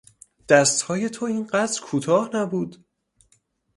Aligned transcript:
دستهای 0.49 1.09
تو 1.09 1.25
این 1.25 1.47
قدر 1.47 1.81
کوتاه 1.81 2.29
نبود. 2.33 2.85